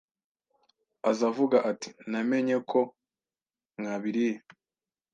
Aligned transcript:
aza 1.09 1.23
avuga 1.31 1.57
ati 1.71 1.89
namenye 2.11 2.55
ko 2.69 2.79
mwabiriye 3.77 4.35